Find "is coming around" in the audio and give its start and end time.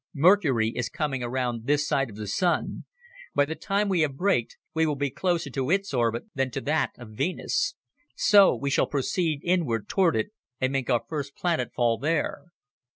0.71-1.67